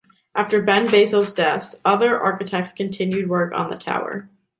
After 0.33 0.63
Ben 0.63 0.87
Baso's 0.87 1.31
death, 1.31 1.75
other 1.85 2.19
architects 2.19 2.73
continued 2.73 3.29
work 3.29 3.53
on 3.53 3.69
the 3.69 3.77
tower. 3.77 4.29